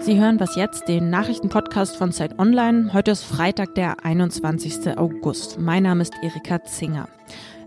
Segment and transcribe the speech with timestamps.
[0.00, 2.92] Sie hören was jetzt, den Nachrichtenpodcast von Zeit Online.
[2.92, 4.98] Heute ist Freitag, der 21.
[4.98, 5.58] August.
[5.58, 7.08] Mein Name ist Erika Zinger.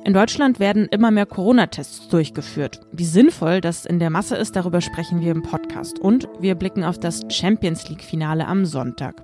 [0.05, 2.81] In Deutschland werden immer mehr Corona-Tests durchgeführt.
[2.91, 5.97] Wie sinnvoll das in der Masse ist, darüber sprechen wir im Podcast.
[5.97, 9.23] Und wir blicken auf das Champions League-Finale am Sonntag.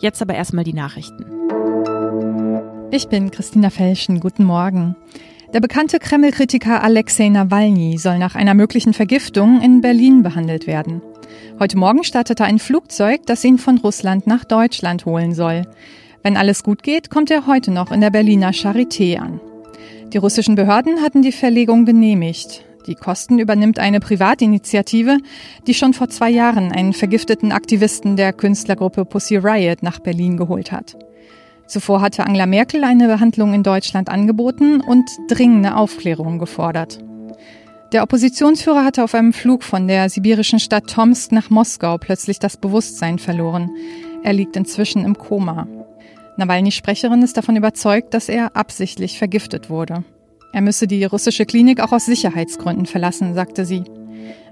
[0.00, 1.26] Jetzt aber erstmal die Nachrichten.
[2.90, 4.20] Ich bin Christina Felschen.
[4.20, 4.96] Guten Morgen.
[5.52, 11.02] Der bekannte Kreml-Kritiker Alexei Nawalny soll nach einer möglichen Vergiftung in Berlin behandelt werden.
[11.60, 15.62] Heute Morgen startete ein Flugzeug, das ihn von Russland nach Deutschland holen soll.
[16.22, 19.40] Wenn alles gut geht, kommt er heute noch in der Berliner Charité an.
[20.12, 22.64] Die russischen Behörden hatten die Verlegung genehmigt.
[22.88, 25.18] Die Kosten übernimmt eine Privatinitiative,
[25.66, 30.72] die schon vor zwei Jahren einen vergifteten Aktivisten der Künstlergruppe Pussy Riot nach Berlin geholt
[30.72, 30.96] hat.
[31.66, 36.98] Zuvor hatte Angela Merkel eine Behandlung in Deutschland angeboten und dringende Aufklärung gefordert.
[37.92, 42.56] Der Oppositionsführer hatte auf einem Flug von der sibirischen Stadt Tomsk nach Moskau plötzlich das
[42.56, 43.70] Bewusstsein verloren.
[44.22, 45.68] Er liegt inzwischen im Koma.
[46.36, 50.04] Nawalnys Sprecherin ist davon überzeugt, dass er absichtlich vergiftet wurde.
[50.52, 53.84] Er müsse die russische Klinik auch aus Sicherheitsgründen verlassen, sagte sie.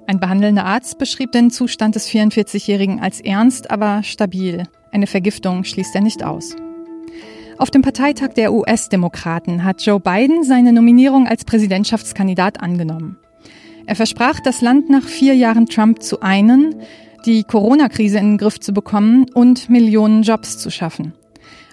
[0.06, 4.64] Ein behandelnder Arzt beschrieb den Zustand des 44-Jährigen als ernst, aber stabil.
[4.92, 6.56] Eine Vergiftung schließt er nicht aus.
[7.56, 13.16] Auf dem Parteitag der US-Demokraten hat Joe Biden seine Nominierung als Präsidentschaftskandidat angenommen.
[13.86, 16.74] Er versprach, das Land nach vier Jahren Trump zu einen,
[17.26, 21.14] die Corona-Krise in den Griff zu bekommen und Millionen Jobs zu schaffen.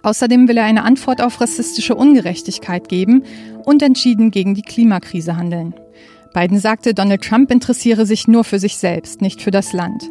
[0.04, 3.24] Außerdem will er eine Antwort auf rassistische Ungerechtigkeit geben
[3.64, 5.74] und entschieden gegen die Klimakrise handeln.
[6.34, 10.04] Biden sagte, Donald Trump interessiere sich nur für sich selbst, nicht für das Land.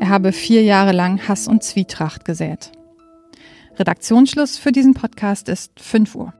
[0.00, 2.72] Er habe vier Jahre lang Hass und Zwietracht gesät.
[3.78, 6.32] Redaktionsschluss für diesen Podcast ist 5 Uhr.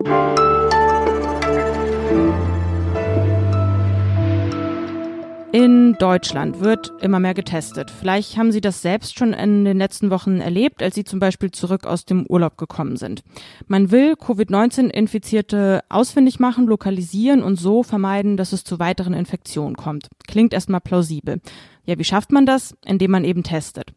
[5.55, 7.89] In Deutschland wird immer mehr getestet.
[7.89, 11.53] Vielleicht haben Sie das selbst schon in den letzten Wochen erlebt, als Sie zum Beispiel
[11.53, 13.23] zurück aus dem Urlaub gekommen sind.
[13.69, 20.09] Man will Covid-19-Infizierte ausfindig machen, lokalisieren und so vermeiden, dass es zu weiteren Infektionen kommt.
[20.27, 21.41] Klingt erstmal plausibel.
[21.87, 22.77] Ja, wie schafft man das?
[22.85, 23.93] Indem man eben testet.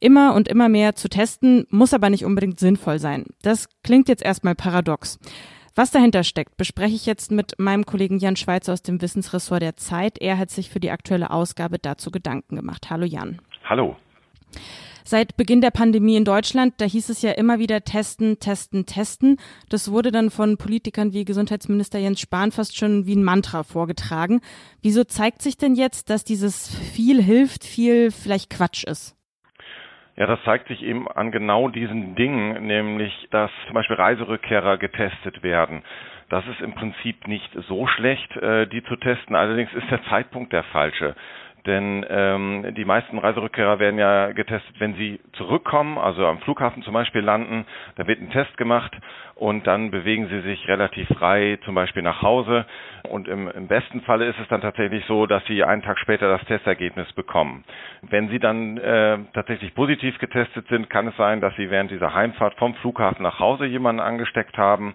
[0.00, 3.26] Immer und immer mehr zu testen muss aber nicht unbedingt sinnvoll sein.
[3.42, 5.18] Das klingt jetzt erstmal paradox.
[5.74, 9.76] Was dahinter steckt, bespreche ich jetzt mit meinem Kollegen Jan Schweizer aus dem Wissensressort der
[9.76, 10.18] Zeit.
[10.18, 12.90] Er hat sich für die aktuelle Ausgabe dazu Gedanken gemacht.
[12.90, 13.40] Hallo Jan.
[13.64, 13.96] Hallo.
[15.12, 19.36] Seit Beginn der Pandemie in Deutschland, da hieß es ja immer wieder testen, testen, testen.
[19.68, 24.40] Das wurde dann von Politikern wie Gesundheitsminister Jens Spahn fast schon wie ein Mantra vorgetragen.
[24.80, 29.14] Wieso zeigt sich denn jetzt, dass dieses viel hilft, viel vielleicht Quatsch ist?
[30.16, 35.42] Ja, das zeigt sich eben an genau diesen Dingen, nämlich dass zum Beispiel Reiserückkehrer getestet
[35.42, 35.82] werden.
[36.30, 39.36] Das ist im Prinzip nicht so schlecht, äh, die zu testen.
[39.36, 41.14] Allerdings ist der Zeitpunkt der falsche.
[41.66, 46.92] Denn ähm, die meisten Reiserückkehrer werden ja getestet, wenn sie zurückkommen, also am Flughafen zum
[46.92, 48.92] Beispiel landen, da wird ein Test gemacht
[49.36, 52.66] und dann bewegen sie sich relativ frei zum Beispiel nach Hause.
[53.08, 56.28] Und im, im besten Falle ist es dann tatsächlich so, dass sie einen Tag später
[56.28, 57.64] das Testergebnis bekommen.
[58.02, 62.14] Wenn sie dann äh, tatsächlich positiv getestet sind, kann es sein, dass sie während dieser
[62.14, 64.94] Heimfahrt vom Flughafen nach Hause jemanden angesteckt haben.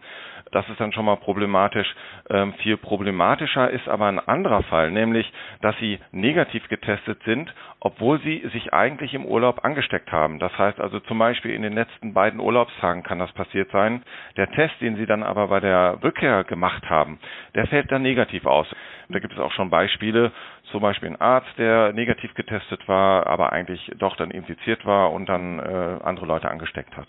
[0.52, 1.94] Das ist dann schon mal problematisch.
[2.30, 5.32] Ähm, viel problematischer ist aber ein anderer Fall, nämlich,
[5.62, 10.40] dass sie negativ getestet sind, obwohl sie sich eigentlich im Urlaub angesteckt haben.
[10.40, 14.04] Das heißt also zum Beispiel in den letzten beiden Urlaubstagen kann das passiert sein.
[14.36, 17.20] Der Test, den sie dann aber bei der Rückkehr gemacht haben,
[17.56, 18.68] der fällt dann negativ aus.
[19.10, 20.32] Da gibt es auch schon Beispiele,
[20.72, 25.28] zum Beispiel ein Arzt, der negativ getestet war, aber eigentlich doch dann infiziert war und
[25.28, 27.08] dann äh, andere Leute angesteckt hat.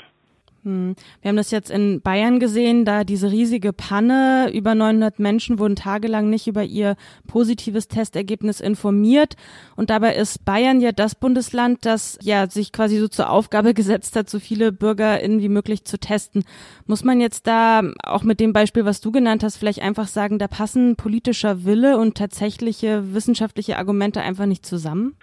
[0.64, 0.96] Hm.
[1.22, 5.76] Wir haben das jetzt in Bayern gesehen, da diese riesige Panne, über 900 Menschen wurden
[5.76, 6.96] tagelang nicht über ihr
[7.26, 9.36] positives Testergebnis informiert
[9.76, 14.16] und dabei ist Bayern ja das Bundesland, das ja sich quasi so zur Aufgabe gesetzt
[14.16, 16.44] hat, so viele BürgerInnen wie möglich zu testen.
[16.86, 20.38] Muss man jetzt da auch mit dem Beispiel, was du genannt hast, vielleicht einfach sagen,
[20.38, 25.14] da passen politischer Wille und tatsächliche wissenschaftliche Argumente einfach nicht zusammen?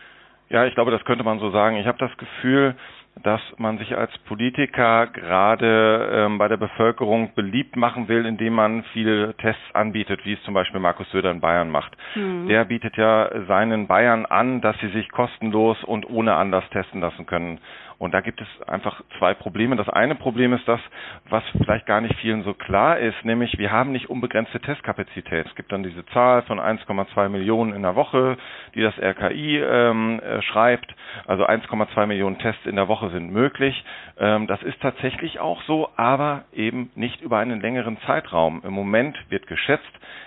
[0.49, 1.77] Ja, ich glaube, das könnte man so sagen.
[1.77, 2.75] Ich habe das Gefühl,
[3.23, 8.83] dass man sich als Politiker gerade ähm, bei der Bevölkerung beliebt machen will, indem man
[8.93, 11.95] viele Tests anbietet, wie es zum Beispiel Markus Söder in Bayern macht.
[12.15, 12.47] Mhm.
[12.47, 17.25] Der bietet ja seinen Bayern an, dass sie sich kostenlos und ohne Anlass testen lassen
[17.25, 17.59] können.
[17.97, 19.75] Und da gibt es einfach zwei Probleme.
[19.75, 20.79] Das eine Problem ist das,
[21.29, 25.45] was vielleicht gar nicht vielen so klar ist, nämlich wir haben nicht unbegrenzte Testkapazität.
[25.47, 28.37] Es gibt dann diese Zahl von 1,2 Millionen in der Woche,
[28.73, 30.93] die das RKI ähm, äh, schreibt.
[31.25, 33.83] Also 1,2 Millionen Tests in der Woche sind möglich.
[34.19, 38.61] Ähm, das ist tatsächlich auch so, aber eben nicht über einen längeren Zeitraum.
[38.65, 39.83] Im Moment wird geschätzt,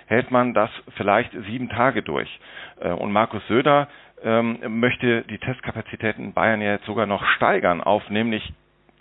[0.07, 2.39] hält man das vielleicht sieben Tage durch.
[2.79, 3.87] Äh, und Markus Söder
[4.23, 8.53] ähm, möchte die Testkapazitäten in Bayern ja jetzt sogar noch steigern auf nämlich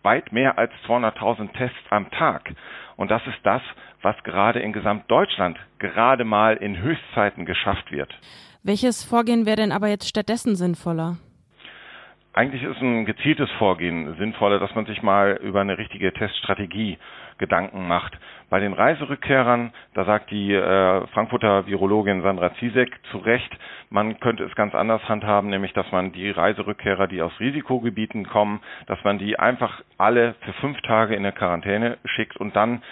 [0.03, 2.55] weit mehr als 200.000 Tests am Tag.
[2.97, 3.62] Und das ist das,
[4.03, 8.12] was gerade in Gesamtdeutschland gerade mal in Höchstzeiten geschafft wird.
[8.62, 11.17] Welches Vorgehen wäre denn aber jetzt stattdessen sinnvoller?
[12.38, 16.96] Eigentlich ist ein gezieltes Vorgehen sinnvoller, dass man sich mal über eine richtige Teststrategie
[17.37, 18.17] Gedanken macht.
[18.49, 23.50] Bei den Reiserückkehrern, da sagt die äh, Frankfurter Virologin Sandra Ziesek zu Recht,
[23.90, 28.61] man könnte es ganz anders handhaben, nämlich dass man die Reiserückkehrer, die aus Risikogebieten kommen,
[28.87, 32.82] dass man die einfach alle für fünf Tage in eine Quarantäne schickt und dann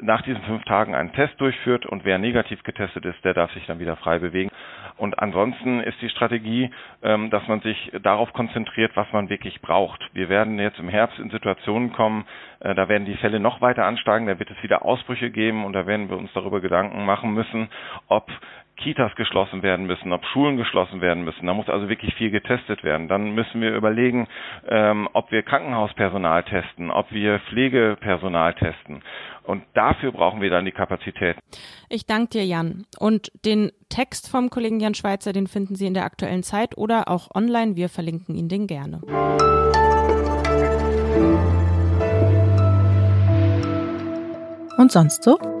[0.00, 3.66] nach diesen fünf Tagen einen Test durchführt und wer negativ getestet ist, der darf sich
[3.66, 4.50] dann wieder frei bewegen.
[4.96, 6.70] Und ansonsten ist die Strategie,
[7.02, 10.00] ähm, dass man sich darauf konzentriert, was man wirklich braucht.
[10.12, 12.24] Wir werden jetzt im Herbst in Situationen kommen,
[12.60, 15.72] äh, da werden die Fälle noch weiter ansteigen, da wird es wieder Ausbrüche geben und
[15.72, 17.68] da werden wir uns darüber Gedanken machen müssen,
[18.08, 18.28] ob
[18.82, 21.46] Kitas geschlossen werden müssen, ob Schulen geschlossen werden müssen.
[21.46, 23.08] Da muss also wirklich viel getestet werden.
[23.08, 24.26] Dann müssen wir überlegen,
[24.68, 29.02] ähm, ob wir Krankenhauspersonal testen, ob wir Pflegepersonal testen.
[29.44, 31.36] Und dafür brauchen wir dann die Kapazität.
[31.88, 32.84] Ich danke dir, Jan.
[32.98, 37.08] Und den Text vom Kollegen Jan Schweizer, den finden Sie in der aktuellen Zeit oder
[37.08, 37.76] auch online.
[37.76, 39.00] Wir verlinken ihn den gerne.
[44.78, 45.51] Und sonst so?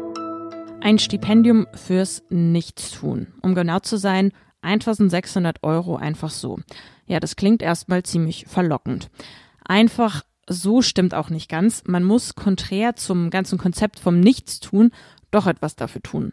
[0.82, 3.28] Ein Stipendium fürs Nichtstun.
[3.40, 4.32] Um genau zu sein,
[4.62, 6.58] 1600 Euro einfach so.
[7.06, 9.08] Ja, das klingt erstmal ziemlich verlockend.
[9.64, 11.84] Einfach so stimmt auch nicht ganz.
[11.86, 14.90] Man muss konträr zum ganzen Konzept vom Nichtstun
[15.30, 16.32] doch etwas dafür tun.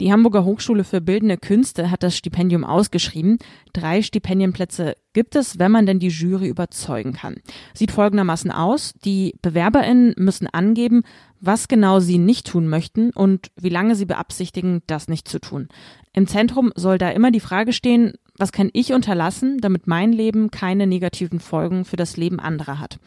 [0.00, 3.38] Die Hamburger Hochschule für Bildende Künste hat das Stipendium ausgeschrieben.
[3.72, 7.36] Drei Stipendienplätze gibt es, wenn man denn die Jury überzeugen kann.
[7.74, 8.94] Sieht folgendermaßen aus.
[9.04, 11.02] Die BewerberInnen müssen angeben,
[11.40, 15.68] was genau sie nicht tun möchten und wie lange sie beabsichtigen, das nicht zu tun.
[16.12, 20.50] Im Zentrum soll da immer die Frage stehen, was kann ich unterlassen, damit mein Leben
[20.50, 22.98] keine negativen Folgen für das Leben anderer hat.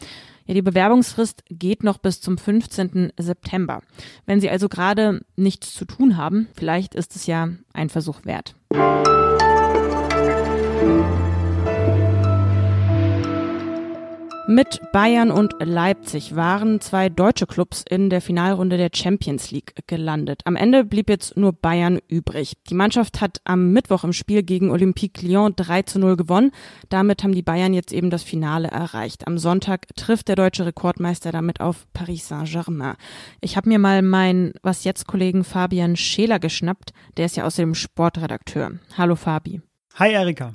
[0.46, 3.14] Ja, die Bewerbungsfrist geht noch bis zum 15.
[3.18, 3.82] September.
[4.26, 8.56] Wenn Sie also gerade nichts zu tun haben, vielleicht ist es ja ein Versuch wert.
[14.46, 20.42] Mit Bayern und Leipzig waren zwei deutsche Clubs in der Finalrunde der Champions League gelandet.
[20.44, 22.56] Am Ende blieb jetzt nur Bayern übrig.
[22.70, 26.52] Die Mannschaft hat am Mittwoch im Spiel gegen Olympique Lyon 3 zu 0 gewonnen.
[26.90, 29.28] Damit haben die Bayern jetzt eben das Finale erreicht.
[29.28, 32.98] Am Sonntag trifft der deutsche Rekordmeister damit auf Paris Saint-Germain.
[33.40, 36.92] Ich habe mir mal meinen Was jetzt Kollegen Fabian Scheler geschnappt.
[37.16, 38.74] Der ist ja außerdem Sportredakteur.
[38.98, 39.62] Hallo Fabi.
[39.96, 40.54] Hi Erika.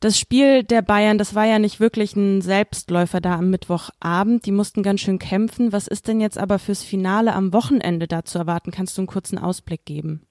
[0.00, 4.46] Das Spiel der Bayern, das war ja nicht wirklich ein Selbstläufer da am Mittwochabend.
[4.46, 5.72] Die mussten ganz schön kämpfen.
[5.72, 8.70] Was ist denn jetzt aber fürs Finale am Wochenende da zu erwarten?
[8.70, 10.26] Kannst du einen kurzen Ausblick geben?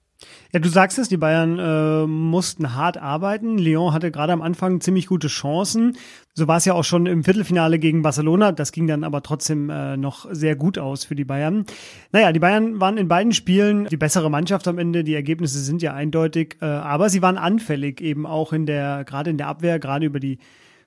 [0.51, 3.57] Ja, du sagst es, die Bayern äh, mussten hart arbeiten.
[3.57, 5.95] Lyon hatte gerade am Anfang ziemlich gute Chancen.
[6.33, 8.51] So war es ja auch schon im Viertelfinale gegen Barcelona.
[8.51, 11.65] Das ging dann aber trotzdem äh, noch sehr gut aus für die Bayern.
[12.11, 15.03] Naja, die Bayern waren in beiden Spielen die bessere Mannschaft am Ende.
[15.03, 16.57] Die Ergebnisse sind ja eindeutig.
[16.61, 20.19] Äh, aber sie waren anfällig eben auch in der, gerade in der Abwehr, gerade über
[20.19, 20.39] die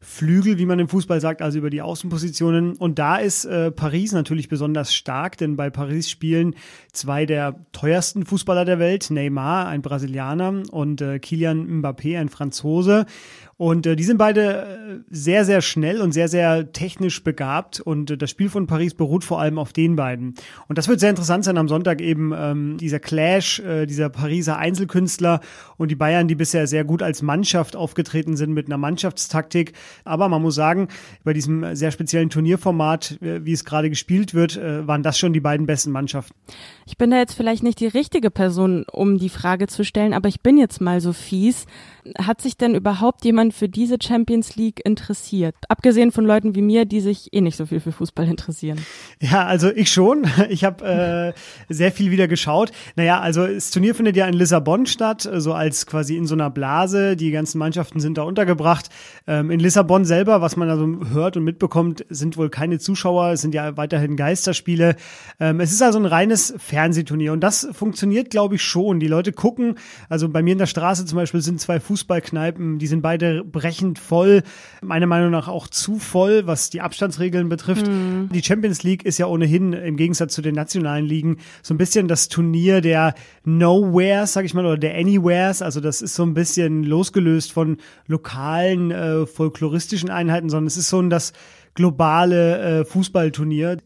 [0.04, 2.76] Flügel, wie man im Fußball sagt, also über die Außenpositionen.
[2.76, 6.56] Und da ist äh, Paris natürlich besonders stark, denn bei Paris spielen
[6.93, 13.06] zwei der teuersten Fußballer der Welt, Neymar, ein Brasilianer, und äh, Kilian Mbappé, ein Franzose.
[13.62, 17.78] Und äh, die sind beide äh, sehr, sehr schnell und sehr, sehr technisch begabt.
[17.78, 20.34] Und äh, das Spiel von Paris beruht vor allem auf den beiden.
[20.66, 24.58] Und das wird sehr interessant sein am Sonntag eben ähm, dieser Clash, äh, dieser Pariser
[24.58, 25.38] Einzelkünstler
[25.76, 29.74] und die Bayern, die bisher sehr gut als Mannschaft aufgetreten sind mit einer Mannschaftstaktik.
[30.04, 30.88] Aber man muss sagen,
[31.22, 35.32] bei diesem sehr speziellen Turnierformat, äh, wie es gerade gespielt wird, äh, waren das schon
[35.32, 36.34] die beiden besten Mannschaften.
[36.84, 40.28] Ich bin da jetzt vielleicht nicht die richtige Person, um die Frage zu stellen, aber
[40.28, 41.66] ich bin jetzt mal so fies.
[42.19, 45.55] Hat sich denn überhaupt jemand für diese Champions League interessiert?
[45.69, 48.79] Abgesehen von Leuten wie mir, die sich eh nicht so viel für Fußball interessieren.
[49.21, 50.27] Ja, also ich schon.
[50.49, 52.73] Ich habe äh, sehr viel wieder geschaut.
[52.97, 56.51] Naja, also das Turnier findet ja in Lissabon statt, so als quasi in so einer
[56.51, 57.17] Blase.
[57.17, 58.91] Die ganzen Mannschaften sind da untergebracht.
[59.27, 63.32] Ähm, in Lissabon selber, was man also hört und mitbekommt, sind wohl keine Zuschauer.
[63.32, 64.97] Es sind ja weiterhin Geisterspiele.
[65.41, 69.01] Ähm, es ist also ein reines Fernsehturnier und das funktioniert, glaube ich, schon.
[69.01, 69.77] Die Leute gucken.
[70.09, 73.98] Also bei mir in der Straße zum Beispiel sind zwei Fußballkneipen, die sind beide brechend
[73.98, 74.43] voll.
[74.82, 77.86] Meiner Meinung nach auch zu voll, was die Abstandsregeln betrifft.
[77.86, 78.29] Mhm.
[78.32, 82.08] Die Champions League ist ja ohnehin im Gegensatz zu den nationalen Ligen so ein bisschen
[82.08, 85.62] das Turnier der Nowheres, sag ich mal, oder der Anywheres.
[85.62, 90.89] Also das ist so ein bisschen losgelöst von lokalen äh, folkloristischen Einheiten, sondern es ist
[90.89, 91.32] so ein das
[91.74, 93.79] globale äh, Fußballturnier.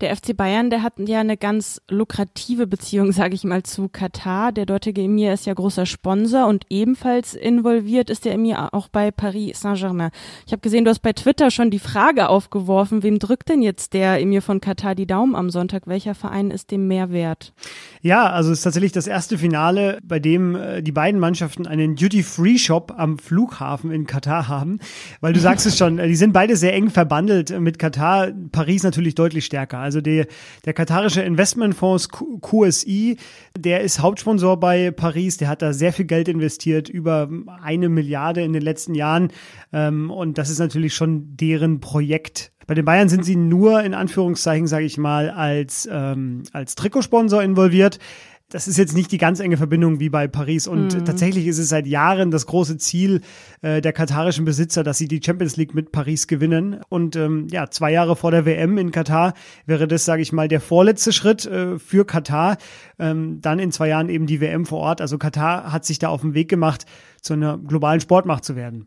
[0.00, 4.52] Der FC Bayern, der hat ja eine ganz lukrative Beziehung, sage ich mal, zu Katar.
[4.52, 9.10] Der dortige Emir ist ja großer Sponsor und ebenfalls involviert ist der Emir auch bei
[9.10, 10.10] Paris Saint-Germain.
[10.46, 13.94] Ich habe gesehen, du hast bei Twitter schon die Frage aufgeworfen, wem drückt denn jetzt
[13.94, 15.86] der Emir von Katar die Daumen am Sonntag?
[15.86, 17.54] Welcher Verein ist dem mehr wert?
[18.02, 21.96] Ja, also es ist tatsächlich das erste Finale, bei dem äh, die beiden Mannschaften einen
[21.96, 24.78] Duty-Free-Shop am Flughafen in Katar haben,
[25.20, 28.82] weil du sagst es schon, äh, die sind beide sehr eng verbandelt mit Katar, Paris
[28.82, 29.85] natürlich deutlich stärker.
[29.86, 30.26] Also der,
[30.64, 32.08] der katarische Investmentfonds
[32.42, 33.16] QSI,
[33.56, 37.30] der ist Hauptsponsor bei Paris, der hat da sehr viel Geld investiert, über
[37.62, 39.28] eine Milliarde in den letzten Jahren.
[39.72, 42.52] Ähm, und das ist natürlich schon deren Projekt.
[42.66, 47.42] Bei den Bayern sind sie nur in Anführungszeichen, sage ich mal, als, ähm, als Trikotsponsor
[47.42, 48.00] involviert
[48.48, 50.68] das ist jetzt nicht die ganz enge Verbindung wie bei Paris.
[50.68, 51.04] Und mhm.
[51.04, 53.22] tatsächlich ist es seit Jahren das große Ziel
[53.60, 56.80] äh, der katarischen Besitzer, dass sie die Champions League mit Paris gewinnen.
[56.88, 59.34] Und ähm, ja, zwei Jahre vor der WM in Katar
[59.66, 62.56] wäre das, sage ich mal, der vorletzte Schritt äh, für Katar.
[63.00, 65.00] Ähm, dann in zwei Jahren eben die WM vor Ort.
[65.00, 66.86] Also Katar hat sich da auf den Weg gemacht,
[67.20, 68.86] zu einer globalen Sportmacht zu werden.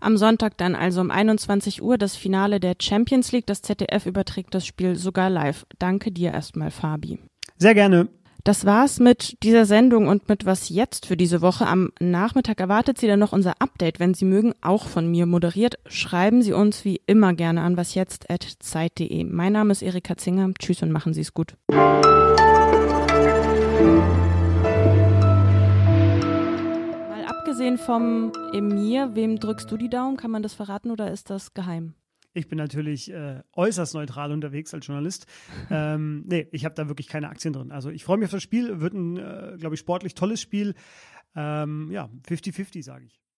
[0.00, 3.46] Am Sonntag dann also um 21 Uhr das Finale der Champions League.
[3.46, 5.66] Das ZDF überträgt das Spiel sogar live.
[5.78, 7.18] Danke dir erstmal, Fabi.
[7.58, 8.08] Sehr gerne.
[8.44, 11.66] Das war's mit dieser Sendung und mit was jetzt für diese Woche.
[11.66, 15.78] Am Nachmittag erwartet Sie dann noch unser Update, wenn Sie mögen, auch von mir moderiert.
[15.86, 19.24] Schreiben Sie uns wie immer gerne an wasjetzt@zeit.de.
[19.24, 20.52] Mein Name ist Erika Zinger.
[20.58, 21.56] Tschüss und machen Sie es gut.
[21.68, 21.94] Mal
[27.26, 30.18] abgesehen vom Emir, wem drückst du die Daumen?
[30.18, 31.94] Kann man das verraten oder ist das geheim?
[32.34, 35.26] Ich bin natürlich äh, äußerst neutral unterwegs als Journalist.
[35.70, 37.70] ähm, nee, ich habe da wirklich keine Aktien drin.
[37.70, 38.80] Also ich freue mich auf das Spiel.
[38.80, 40.74] Wird ein, äh, glaube ich, sportlich tolles Spiel.
[41.36, 43.23] Ähm, ja, 50-50, sage ich.